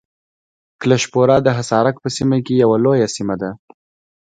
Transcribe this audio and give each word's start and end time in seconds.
کلشپوره 0.81 1.35
د 1.41 1.47
حصارک 1.57 1.95
په 2.03 2.09
سیمه 2.17 2.37
کې 2.45 2.53
یوه 2.63 2.77
لویه 2.85 3.07
سیمه 3.15 3.35
ده. 3.41 3.51